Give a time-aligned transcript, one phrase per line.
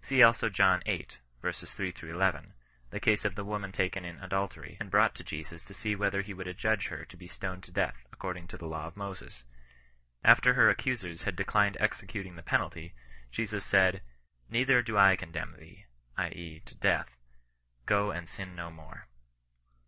[0.00, 1.02] See also John viii.
[1.42, 2.54] 3— 11,
[2.90, 6.22] the case of the woman taken in adultery, and brought to Jesus to see whether
[6.22, 9.42] he would adjudge her to be stoned to death, according to the law of Moses.
[10.22, 12.94] After her ac cusers had declined executing the penalty,
[13.32, 14.02] Jesus said
[14.48, 16.28] —"Neither do I condemn thee (i.
[16.28, 16.60] e.
[16.64, 17.16] to death),
[17.84, 19.08] go and sin no more."